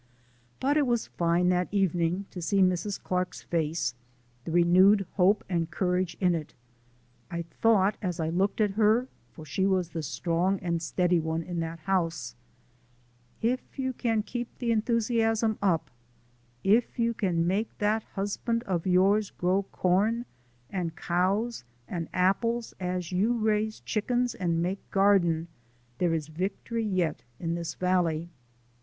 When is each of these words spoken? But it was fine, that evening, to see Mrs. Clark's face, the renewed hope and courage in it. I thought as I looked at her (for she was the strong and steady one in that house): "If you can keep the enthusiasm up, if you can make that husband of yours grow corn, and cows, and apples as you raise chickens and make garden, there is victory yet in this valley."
But 0.59 0.77
it 0.77 0.87
was 0.87 1.05
fine, 1.05 1.49
that 1.49 1.67
evening, 1.71 2.25
to 2.31 2.41
see 2.41 2.57
Mrs. 2.59 2.99
Clark's 3.03 3.43
face, 3.43 3.93
the 4.45 4.51
renewed 4.51 5.05
hope 5.13 5.43
and 5.47 5.69
courage 5.69 6.17
in 6.19 6.33
it. 6.33 6.55
I 7.29 7.43
thought 7.43 7.97
as 8.01 8.19
I 8.19 8.29
looked 8.29 8.59
at 8.61 8.71
her 8.71 9.09
(for 9.31 9.45
she 9.45 9.67
was 9.67 9.89
the 9.89 10.01
strong 10.01 10.57
and 10.59 10.81
steady 10.81 11.19
one 11.19 11.43
in 11.43 11.59
that 11.59 11.81
house): 11.81 12.33
"If 13.43 13.77
you 13.77 13.93
can 13.93 14.23
keep 14.23 14.47
the 14.57 14.71
enthusiasm 14.71 15.59
up, 15.61 15.91
if 16.63 16.97
you 16.97 17.13
can 17.13 17.45
make 17.45 17.77
that 17.77 18.01
husband 18.15 18.63
of 18.63 18.87
yours 18.87 19.29
grow 19.29 19.61
corn, 19.71 20.25
and 20.71 20.95
cows, 20.95 21.63
and 21.87 22.09
apples 22.11 22.73
as 22.79 23.11
you 23.11 23.33
raise 23.37 23.81
chickens 23.81 24.33
and 24.33 24.63
make 24.63 24.89
garden, 24.89 25.47
there 25.99 26.15
is 26.15 26.27
victory 26.27 26.85
yet 26.85 27.21
in 27.39 27.53
this 27.53 27.75
valley." 27.75 28.29